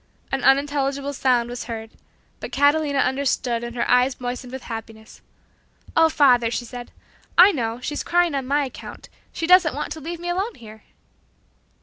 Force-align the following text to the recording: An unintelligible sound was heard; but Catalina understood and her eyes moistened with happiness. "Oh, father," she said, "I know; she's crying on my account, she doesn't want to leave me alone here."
An 0.31 0.43
unintelligible 0.43 1.13
sound 1.13 1.47
was 1.47 1.65
heard; 1.65 1.91
but 2.39 2.51
Catalina 2.51 2.97
understood 2.97 3.63
and 3.63 3.75
her 3.75 3.87
eyes 3.87 4.19
moistened 4.19 4.51
with 4.51 4.63
happiness. 4.63 5.21
"Oh, 5.95 6.09
father," 6.09 6.49
she 6.49 6.65
said, 6.65 6.89
"I 7.37 7.51
know; 7.51 7.79
she's 7.81 8.01
crying 8.01 8.33
on 8.33 8.47
my 8.47 8.65
account, 8.65 9.09
she 9.31 9.45
doesn't 9.45 9.75
want 9.75 9.91
to 9.91 9.99
leave 10.01 10.19
me 10.19 10.29
alone 10.29 10.55
here." 10.55 10.81